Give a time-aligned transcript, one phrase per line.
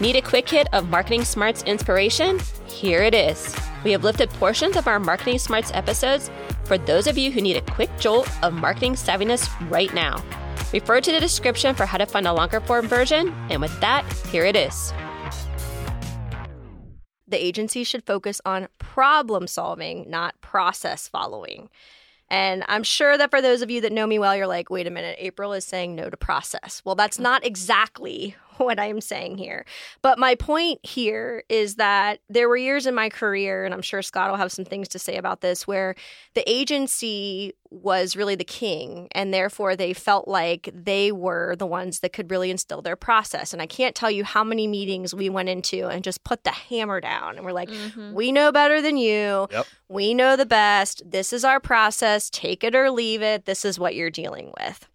[0.00, 2.40] Need a quick hit of Marketing Smarts inspiration?
[2.66, 3.54] Here it is.
[3.84, 6.30] We have lifted portions of our Marketing Smarts episodes
[6.64, 10.24] for those of you who need a quick jolt of marketing savviness right now.
[10.72, 13.28] Refer to the description for how to find a longer form version.
[13.50, 14.94] And with that, here it is.
[17.28, 21.68] The agency should focus on problem solving, not process following.
[22.30, 24.86] And I'm sure that for those of you that know me well, you're like, wait
[24.86, 26.80] a minute, April is saying no to process.
[26.86, 29.64] Well, that's not exactly what I'm saying here.
[30.02, 34.02] But my point here is that there were years in my career, and I'm sure
[34.02, 35.94] Scott will have some things to say about this, where
[36.34, 42.00] the agency was really the king, and therefore they felt like they were the ones
[42.00, 43.52] that could really instill their process.
[43.52, 46.50] And I can't tell you how many meetings we went into and just put the
[46.50, 48.12] hammer down, and we're like, mm-hmm.
[48.12, 49.48] we know better than you.
[49.50, 49.66] Yep.
[49.88, 51.02] We know the best.
[51.10, 52.28] This is our process.
[52.28, 53.46] Take it or leave it.
[53.46, 54.86] This is what you're dealing with.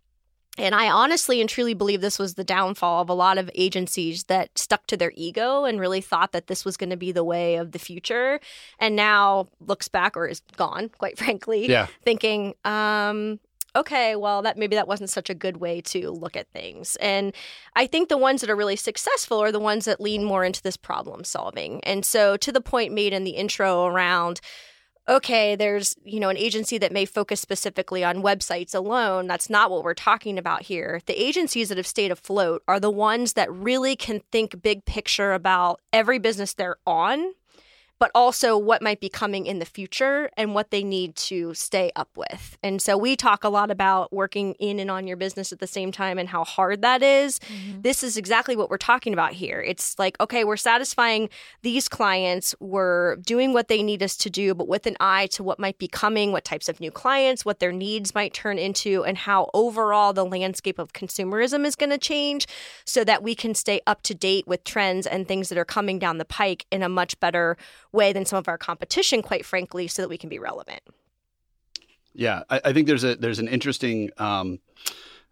[0.58, 4.24] And I honestly and truly believe this was the downfall of a lot of agencies
[4.26, 7.24] that stuck to their ego and really thought that this was going to be the
[7.24, 8.40] way of the future.
[8.80, 11.88] And now looks back or is gone, quite frankly, yeah.
[12.04, 13.40] thinking, um,
[13.76, 16.96] okay, well, that maybe that wasn't such a good way to look at things.
[16.98, 17.34] And
[17.76, 20.62] I think the ones that are really successful are the ones that lean more into
[20.62, 21.84] this problem solving.
[21.84, 24.40] And so, to the point made in the intro around
[25.08, 29.28] okay, there's, you know, an agency that may focus specifically on websites alone.
[29.28, 31.02] That's not what we're talking about here.
[31.06, 35.34] The agencies that have stayed afloat are the ones that really can think big picture
[35.34, 37.34] about every business they're on
[38.00, 41.92] but also what might be coming in the future and what they need to stay
[41.96, 42.58] up with.
[42.62, 45.68] And so we talk a lot about working in and on your business at the
[45.68, 47.40] same time and how hard that is.
[47.40, 47.82] Mm-hmm.
[47.82, 49.62] This is exactly what we're talking about here.
[49.62, 51.30] It's like, okay, we're satisfying
[51.62, 55.44] these clients, we're doing what they need us to do, but with an eye to
[55.44, 59.04] what might be coming, what types of new clients, what their needs might turn into,
[59.06, 62.46] and how overall the landscape of consumerism is going to change
[62.86, 65.98] so that we can stay up to date with trends and things that are coming
[65.98, 67.56] down the pike in a much better
[67.96, 70.82] way than some of our competition, quite frankly, so that we can be relevant.
[72.14, 74.60] Yeah, I, I think there's a there's an interesting um,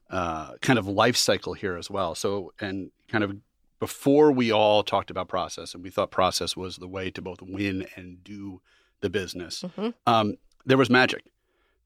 [0.09, 2.15] uh, kind of life cycle here as well.
[2.15, 3.37] So, and kind of
[3.79, 7.41] before we all talked about process, and we thought process was the way to both
[7.41, 8.61] win and do
[9.01, 9.63] the business.
[9.63, 9.89] Mm-hmm.
[10.05, 10.35] Um,
[10.65, 11.23] there was magic,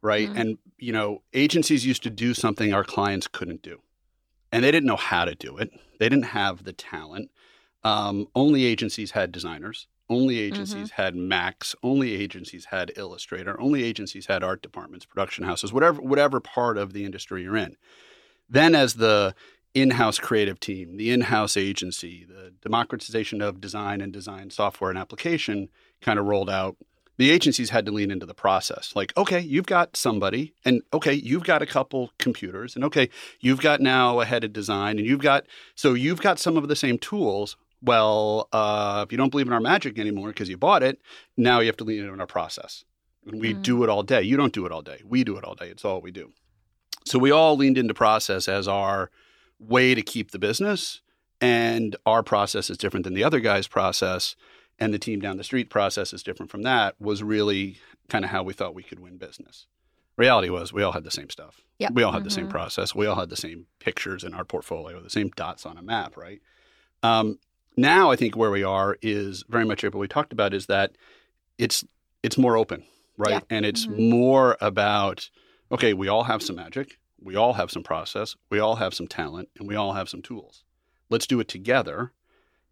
[0.01, 0.27] right?
[0.29, 0.37] Mm-hmm.
[0.37, 3.81] And you know, agencies used to do something our clients couldn't do,
[4.51, 5.71] and they didn't know how to do it.
[5.99, 7.31] They didn't have the talent.
[7.83, 9.87] Um, only agencies had designers.
[10.09, 11.01] Only agencies mm-hmm.
[11.01, 11.75] had Macs.
[11.83, 13.59] Only agencies had Illustrator.
[13.59, 17.75] Only agencies had art departments, production houses, whatever whatever part of the industry you're in.
[18.49, 19.35] Then, as the
[19.73, 25.69] in-house creative team, the in-house agency, the democratization of design and design software and application
[26.01, 26.77] kind of rolled out.
[27.17, 28.93] The agencies had to lean into the process.
[28.95, 33.59] Like, okay, you've got somebody, and okay, you've got a couple computers, and okay, you've
[33.59, 35.45] got now a head of design, and you've got
[35.75, 39.53] so you've got some of the same tools well, uh, if you don't believe in
[39.53, 40.99] our magic anymore because you bought it,
[41.35, 42.83] now you have to lean in on our process.
[43.25, 43.61] And we mm.
[43.61, 44.21] do it all day.
[44.21, 45.01] You don't do it all day.
[45.05, 45.69] We do it all day.
[45.69, 46.31] It's all we do.
[47.05, 49.11] So we all leaned into process as our
[49.59, 51.01] way to keep the business.
[51.39, 54.35] And our process is different than the other guy's process.
[54.79, 57.79] And the team down the street process is different from that, was really
[58.09, 59.67] kind of how we thought we could win business.
[60.17, 61.61] Reality was we all had the same stuff.
[61.79, 61.91] Yep.
[61.93, 62.25] We all had mm-hmm.
[62.25, 62.51] the same mm-hmm.
[62.51, 62.95] process.
[62.95, 66.17] We all had the same pictures in our portfolio, the same dots on a map,
[66.17, 66.41] right?
[67.03, 67.39] Um,
[67.77, 70.97] now, I think where we are is very much what we talked about is that
[71.57, 71.85] it's
[72.23, 72.83] it's more open,
[73.17, 73.31] right?
[73.31, 73.39] Yeah.
[73.49, 74.09] And it's mm-hmm.
[74.09, 75.29] more about
[75.71, 79.07] okay, we all have some magic, we all have some process, we all have some
[79.07, 80.63] talent, and we all have some tools.
[81.09, 82.11] Let's do it together.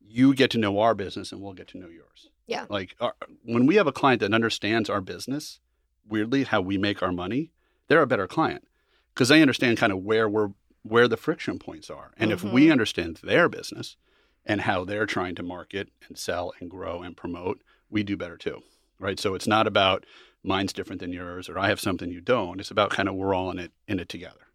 [0.02, 2.30] You get to know our business, and we'll get to know yours.
[2.48, 2.66] Yeah.
[2.70, 3.14] Like our,
[3.44, 5.60] when we have a client that understands our business,
[6.08, 7.52] weirdly how we make our money,
[7.88, 8.68] they're a better client
[9.14, 10.50] because they understand kind of where we're
[10.84, 12.12] where the friction points are.
[12.18, 12.48] And mm-hmm.
[12.48, 12.74] if we mm-hmm.
[12.74, 13.98] understand their business,
[14.46, 18.38] and how they're trying to market and sell and grow and promote, we do better
[18.38, 18.62] too.
[19.00, 19.20] Right.
[19.20, 20.06] So it's not about
[20.44, 22.60] mine's different than yours or I have something you don't.
[22.60, 24.46] It's about kind of we're all in it in it together.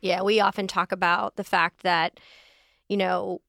[0.00, 2.18] Yeah, we often talk about the fact that,
[2.88, 3.42] you know,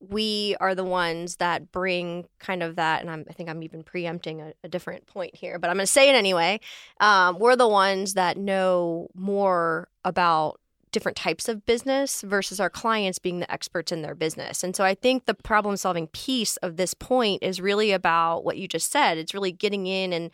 [0.00, 3.82] we are the ones that bring kind of that, and I'm, i think I'm even
[3.82, 6.60] preempting a, a, different point here, but I'm going to say it anyway.
[7.00, 10.60] Um, we're the ones that know more about
[10.94, 14.64] different types of business versus our clients being the experts in their business.
[14.64, 18.56] And so I think the problem solving piece of this point is really about what
[18.56, 19.18] you just said.
[19.18, 20.30] It's really getting in and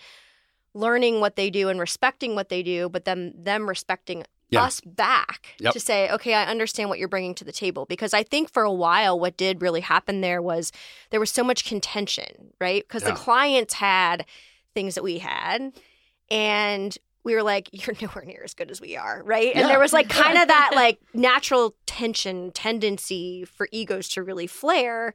[0.75, 4.63] learning what they do and respecting what they do, but then them respecting yeah.
[4.63, 5.73] us back yep.
[5.73, 7.87] to say, okay, I understand what you're bringing to the table.
[7.87, 10.73] Because I think for a while, what did really happen there was
[11.11, 12.87] there was so much contention, right?
[12.87, 13.11] Because yeah.
[13.11, 14.27] the clients had
[14.75, 15.73] things that we had.
[16.31, 19.55] And we were like, you're nowhere near as good as we are, right?
[19.55, 19.61] Yeah.
[19.63, 24.47] And there was like kind of that like natural tension tendency for egos to really
[24.47, 25.13] flare.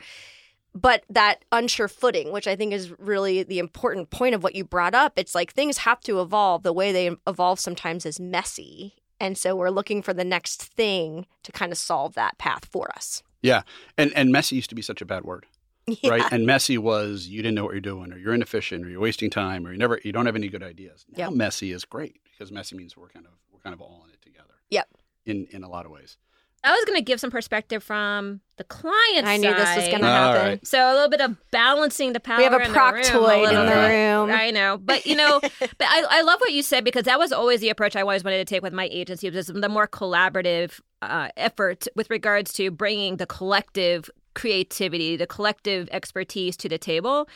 [0.73, 4.65] but that unsure footing, which I think is really the important point of what you
[4.65, 5.13] brought up.
[5.15, 6.63] It's like things have to evolve.
[6.63, 8.95] The way they evolve sometimes is messy.
[9.19, 12.91] And so we're looking for the next thing to kind of solve that path for
[12.93, 13.23] us.
[13.41, 13.61] Yeah.
[13.97, 15.45] And and messy used to be such a bad word.
[16.01, 16.09] Yeah.
[16.09, 16.23] Right.
[16.31, 19.29] And messy was you didn't know what you're doing or you're inefficient or you're wasting
[19.29, 21.05] time or you never you don't have any good ideas.
[21.15, 21.33] Now Yep.
[21.33, 24.21] messy is great because messy means we're kind of we're kind of all in it
[24.21, 24.55] together.
[24.71, 24.87] Yep.
[25.25, 26.17] In in a lot of ways.
[26.63, 30.01] I was going to give some perspective from the client I knew this was going
[30.01, 30.41] to happen.
[30.41, 30.67] right.
[30.67, 32.37] So a little bit of balancing the power.
[32.37, 34.31] We have a in the room proctoid in the room.
[34.31, 37.31] I know, but you know, but I, I love what you said because that was
[37.31, 40.81] always the approach I always wanted to take with my agency was the more collaborative
[41.03, 47.27] uh, effort with regards to bringing the collective creativity, the collective expertise to the table.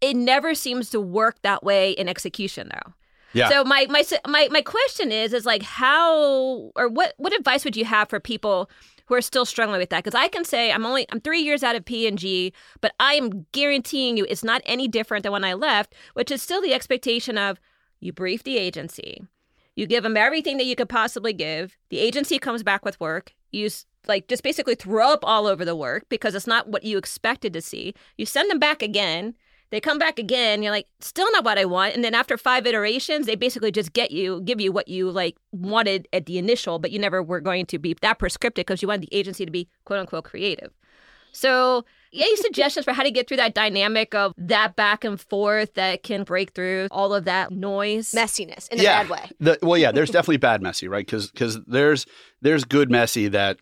[0.00, 2.92] It never seems to work that way in execution, though.
[3.32, 3.48] Yeah.
[3.48, 7.76] So my my my my question is is like how or what what advice would
[7.76, 8.68] you have for people
[9.06, 10.02] who are still struggling with that?
[10.02, 12.92] Because I can say I'm only I'm three years out of P and G, but
[12.98, 16.60] I am guaranteeing you it's not any different than when I left, which is still
[16.60, 17.60] the expectation of
[18.00, 19.22] you brief the agency,
[19.76, 21.76] you give them everything that you could possibly give.
[21.90, 23.34] The agency comes back with work.
[23.52, 23.68] You
[24.06, 27.52] like just basically throw up all over the work because it's not what you expected
[27.52, 27.94] to see.
[28.16, 29.34] You send them back again.
[29.70, 30.62] They come back again.
[30.62, 31.94] You're like, still not what I want.
[31.94, 35.36] And then after five iterations, they basically just get you, give you what you like
[35.52, 38.88] wanted at the initial, but you never were going to be that prescriptive because you
[38.88, 40.72] wanted the agency to be quote unquote creative.
[41.32, 45.74] So, any suggestions for how to get through that dynamic of that back and forth
[45.74, 48.10] that can break through all of that noise?
[48.10, 49.02] Messiness in a yeah.
[49.02, 49.30] bad way.
[49.38, 51.06] The, well, yeah, there's definitely bad messy, right?
[51.06, 52.06] Because Because there's
[52.42, 53.58] there's good messy that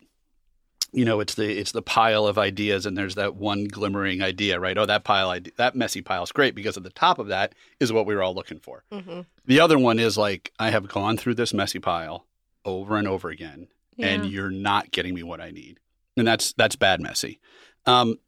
[0.92, 4.58] you know it's the it's the pile of ideas and there's that one glimmering idea,
[4.58, 4.76] right?
[4.78, 7.54] Oh, that pile idea, that messy pile is great because at the top of that
[7.80, 8.84] is what we were all looking for.
[8.90, 12.26] hmm The other one is like I have gone through this messy pile
[12.64, 13.68] over and over again,
[13.98, 15.78] and you're not getting me what I need,
[16.16, 17.38] and that's that's bad messy.
[17.86, 18.18] Um,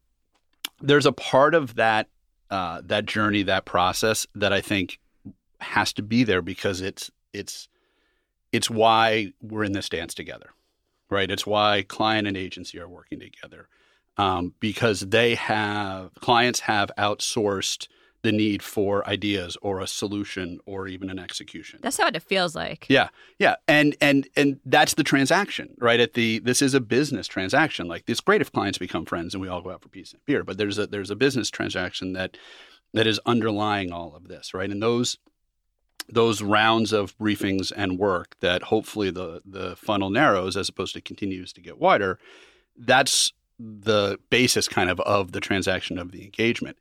[0.81, 2.09] there's a part of that
[2.51, 4.99] uh, that journey, that process that I think
[5.61, 7.69] has to be there because it's it's
[8.53, 10.51] it's why we're in this dance together,
[11.11, 11.31] right?
[11.31, 13.69] It's why client and agency are working together
[14.17, 17.89] um, because they have clients have outsourced
[18.23, 21.81] the need for ideas or a solution or even an execution.
[21.83, 22.87] That's how it feels like.
[22.89, 23.09] Yeah,
[23.39, 26.01] yeah, and and and that's the transaction, right?
[26.01, 27.89] At the this is a business transaction.
[27.89, 30.25] Like it's great if clients become friends and we all go out for peace and
[30.27, 32.37] beer, but there's a there's a business transaction that
[32.93, 34.71] that is underlying all of this, right?
[34.71, 35.17] And those
[36.13, 41.01] those rounds of briefings and work that hopefully the the funnel narrows as opposed to
[41.01, 42.19] continues to get wider.
[42.77, 46.79] That's the basis kind of of the transaction of the engagement.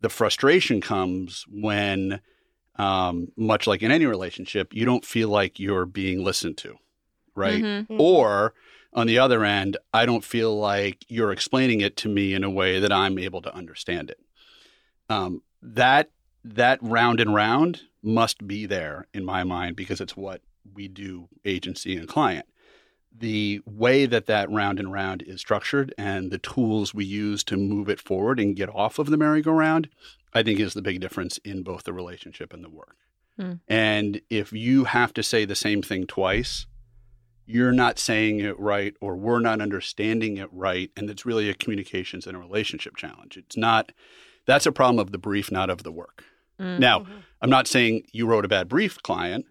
[0.00, 2.20] The frustration comes when
[2.76, 6.76] um, much like in any relationship, you don't feel like you're being listened to,
[7.34, 7.62] right?
[7.62, 7.86] Mhm.
[7.88, 8.52] Or
[8.92, 12.50] on the other end, I don't feel like you're explaining it to me in a
[12.50, 14.20] way that I'm able to understand it.
[15.08, 16.10] Um, that
[16.44, 20.42] that round and round must be there in my mind because it's what
[20.74, 22.46] we do, agency and client.
[23.16, 27.56] The way that that round and round is structured and the tools we use to
[27.56, 29.88] move it forward and get off of the merry-go-round,
[30.32, 32.96] I think is the big difference in both the relationship and the work.
[33.38, 33.54] Hmm.
[33.68, 36.66] And if you have to say the same thing twice,
[37.46, 41.54] you're not saying it right or we're not understanding it right and it's really a
[41.54, 43.92] communications and a relationship challenge it's not
[44.46, 46.24] that's a problem of the brief not of the work
[46.60, 46.78] Mm.
[46.78, 47.06] now
[47.42, 49.44] i'm not saying you wrote a bad brief client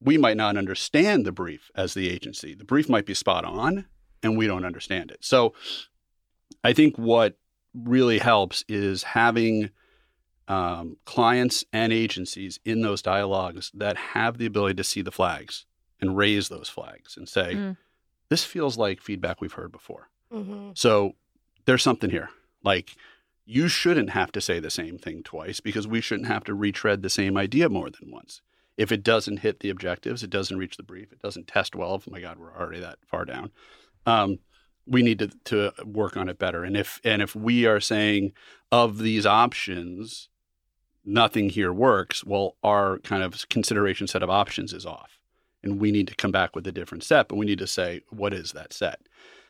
[0.00, 3.84] we might not understand the brief as the agency the brief might be spot on
[4.22, 5.52] and we don't understand it so
[6.64, 7.36] i think what
[7.74, 9.70] really helps is having
[10.48, 15.66] um, clients and agencies in those dialogues that have the ability to see the flags
[16.00, 17.76] and raise those flags and say, Mm.
[18.30, 20.08] this feels like feedback we've heard before.
[20.32, 21.12] hmm So
[21.66, 22.30] there's something here.
[22.64, 22.96] Like,
[23.50, 27.00] you shouldn't have to say the same thing twice because we shouldn't have to retread
[27.00, 28.42] the same idea more than once.
[28.76, 31.92] If it doesn't hit the objectives, it doesn't reach the brief, it doesn't test well.
[31.92, 33.50] Oh my God, we're already that far down.
[34.04, 34.40] Um,
[34.86, 36.62] we need to, to work on it better.
[36.62, 38.32] And if and if we are saying
[38.70, 40.28] of these options,
[41.02, 45.18] nothing here works, well, our kind of consideration set of options is off,
[45.62, 47.28] and we need to come back with a different set.
[47.28, 49.00] But we need to say what is that set.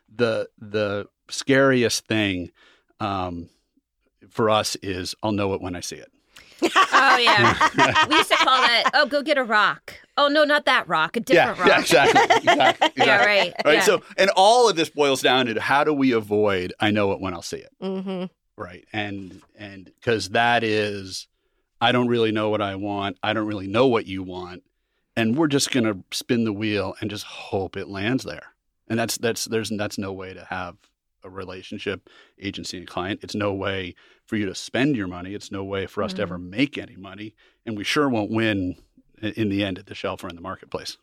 [0.08, 2.52] The the scariest thing
[3.00, 3.48] um,
[4.30, 6.10] for us is I'll know it when I see it.
[6.60, 8.90] Oh yeah, we used to call that.
[8.94, 9.94] Oh, go get a rock.
[10.16, 11.16] Oh no, not that rock.
[11.16, 11.68] A different yeah, rock.
[11.68, 13.06] yeah, exactly, exactly, exactly.
[13.06, 13.54] Yeah, right.
[13.64, 13.74] Right.
[13.74, 13.80] Yeah.
[13.82, 17.20] So, and all of this boils down to how do we avoid I know it
[17.20, 17.70] when I'll see it.
[17.80, 18.24] hmm
[18.56, 18.84] Right.
[18.92, 21.28] And and because that is
[21.80, 23.18] I don't really know what I want.
[23.22, 24.64] I don't really know what you want.
[25.16, 28.54] And we're just gonna spin the wheel and just hope it lands there.
[28.88, 30.76] And that's that's there's that's no way to have
[31.28, 32.08] a relationship,
[32.40, 33.20] agency and client.
[33.22, 33.94] It's no way
[34.26, 35.34] for you to spend your money.
[35.34, 36.50] It's no way for us to ever mm-hmm.
[36.50, 38.76] make any money, and we sure won't win
[39.20, 40.96] in the end at the shelf or in the marketplace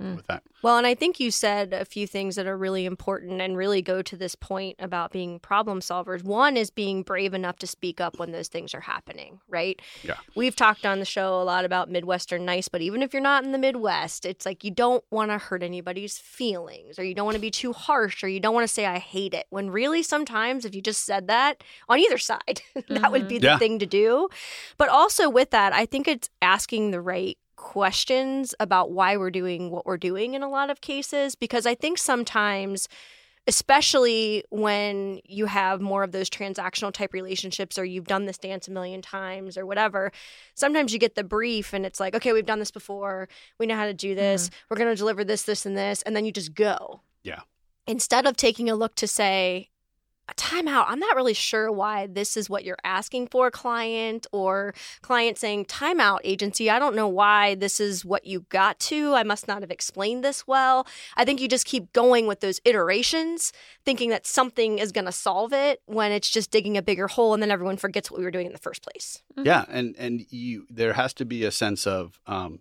[0.00, 0.16] Mm.
[0.16, 0.42] with that.
[0.62, 3.82] Well, and I think you said a few things that are really important and really
[3.82, 6.22] go to this point about being problem solvers.
[6.24, 9.80] One is being brave enough to speak up when those things are happening, right?
[10.02, 10.16] Yeah.
[10.34, 13.44] We've talked on the show a lot about Midwestern nice, but even if you're not
[13.44, 17.24] in the Midwest, it's like you don't want to hurt anybody's feelings or you don't
[17.26, 19.46] want to be too harsh or you don't want to say, I hate it.
[19.50, 23.46] When really, sometimes if you just said that on either side, that would be the
[23.48, 23.58] Yeah.
[23.58, 24.28] thing to do.
[24.78, 29.70] But also with that, I think it's asking the right questions about why we're doing
[29.70, 32.88] what we're doing in a lot of cases because I think sometimes
[33.46, 38.66] especially when you have more of those transactional type relationships or you've done this dance
[38.66, 40.10] a million times or whatever
[40.54, 43.28] sometimes you get the brief and it's like okay we've done this before.
[43.58, 44.48] We know how to do this.
[44.48, 44.56] Mm-hmm.
[44.70, 47.02] We're going to deliver this this and this and then you just go.
[47.22, 47.40] Yeah.
[47.86, 49.69] instead of taking a look to say
[50.36, 54.74] time out i'm not really sure why this is what you're asking for client or
[55.02, 59.14] client saying time out agency i don't know why this is what you got to
[59.14, 60.86] i must not have explained this well.
[61.16, 63.52] I think you just keep going with those iterations
[63.84, 67.34] thinking that something is going to solve it when it's just digging a bigger hole
[67.34, 69.22] and then everyone forgets what we were doing in the first place.
[69.36, 72.60] Yeah, and and you there has to be a sense of um,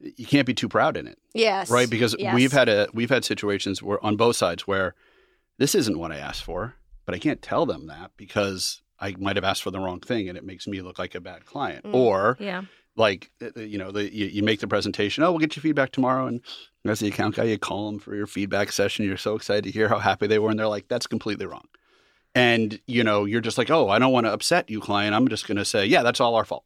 [0.00, 1.88] you can't be too proud in it, yes right?
[1.90, 2.34] Because Yes.
[2.34, 4.94] we've had a we've had situations where on both sides where
[5.58, 6.74] this isn't what I asked for,
[7.08, 10.28] but I can't tell them that because I might have asked for the wrong thing,
[10.28, 11.86] and it makes me look like a bad client.
[11.86, 11.94] Mm.
[11.94, 12.64] Or Yeah.
[12.96, 15.24] like uh, you know, the, you, you make the presentation.
[15.24, 16.42] Oh, we'll get your feedback tomorrow, and
[16.84, 19.06] as the account guy, you call them for your feedback session.
[19.06, 21.64] You're so excited to hear how happy they were, and they're like, "That's completely wrong."
[22.34, 25.14] And you know, you're just like, "Oh, I don't want to upset you, client.
[25.14, 26.64] I'm just going to say, yeah, that's all our fault.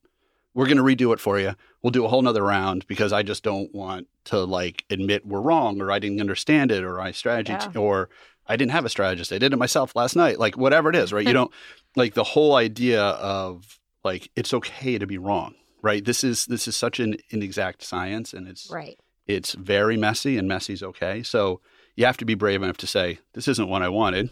[0.54, 1.54] We're going to redo it for you.
[1.82, 5.40] We'll do a whole nother round because I just don't want to like admit we're
[5.40, 7.80] wrong, or I didn't understand it, or I strategy, Yeah.
[7.80, 8.10] or
[8.46, 9.32] I didn't have a strategist.
[9.32, 10.38] I did it myself last night.
[10.38, 11.26] Like whatever it is, right?
[11.26, 11.52] you don't
[11.96, 16.04] like the whole idea of like it's okay to be wrong right?
[16.04, 18.98] This is this is such an inexact science and it's right.
[19.26, 21.22] it's very messy and messy's okay.
[21.22, 21.60] So
[21.96, 24.30] you have to be brave enough to say this isn't what i wanted.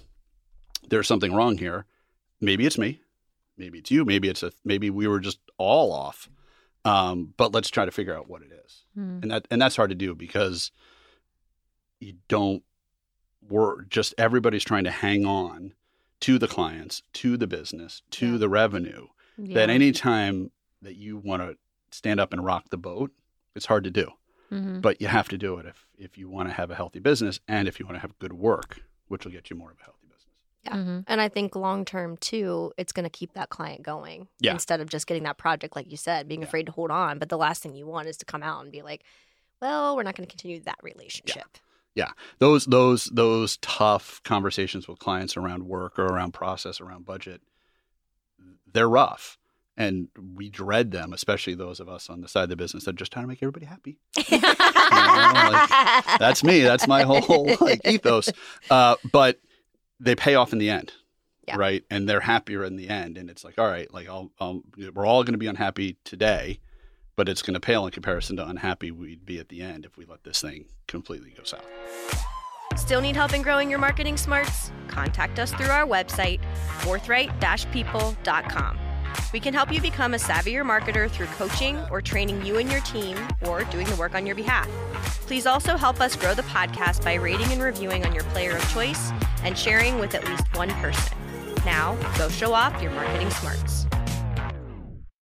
[0.88, 1.85] There's something wrong here.
[2.40, 3.02] Maybe it's me.
[3.59, 4.05] Maybe it's you.
[4.05, 6.31] Maybe it's a maybe we were just all off.
[6.87, 8.85] Um, but let's try to figure out what it is.
[8.97, 9.23] Mm.
[9.23, 10.71] and that and that's hard to do because
[11.99, 12.62] you don't
[13.50, 15.75] we're just everybody's trying to hang on
[16.21, 18.38] to the clients to the business to Yeah.
[18.38, 19.07] the revenue
[19.38, 20.50] that any time
[20.83, 21.57] that you want to
[21.90, 23.11] stand up and rock the boat
[23.54, 24.11] it's hard to do
[24.50, 24.80] Mhm.
[24.83, 27.40] but you have to do it if if you want to have a healthy business
[27.49, 29.85] and if you want to have good work which will get you more of a
[29.85, 30.26] healthy business
[30.62, 30.75] Yeah.
[30.75, 31.04] Mhm.
[31.07, 34.52] And I think long term too, it's going to keep that client going Yeah.
[34.52, 36.49] instead of just getting that project, like you said, being Yeah.
[36.49, 37.19] afraid to hold on.
[37.19, 39.02] But the last thing you want is to come out and be like,
[39.62, 41.57] well, we're not going to continue that relationship.
[42.38, 47.40] Those those those tough conversations with clients around work or around process around budget
[48.73, 49.37] they're rough.
[49.76, 52.90] And we dread them especially those of us on the side of the business that
[52.90, 53.99] are just trying to make everybody happy.
[56.18, 56.61] That's me.
[56.61, 58.30] That's my whole like ethos.
[58.70, 59.40] Uh, but
[59.99, 60.92] they pay off in the end
[61.47, 61.56] Yeah.
[61.56, 61.85] right?
[61.90, 63.16] And they're happier in the end.
[63.18, 64.62] And it's like all right like I'll, I'll
[64.94, 66.61] we're all going to be unhappy today
[67.20, 69.98] but it's going to pale in comparison to unhappy we'd be at the end if
[69.98, 71.66] we let this thing completely go south
[72.76, 74.72] Still need help in growing your marketing smarts?
[74.88, 76.40] Contact us through our website,
[76.78, 78.78] forthright-people.com.
[79.34, 82.80] We can help you become a savvier marketer through coaching or training you and your
[82.80, 84.66] team or doing the work on your behalf.
[85.26, 88.66] Please also help us grow the podcast by rating and reviewing on your player of
[88.72, 89.10] choice
[89.44, 91.18] and sharing with at least one person.
[91.66, 93.84] Now, go show off your marketing smarts.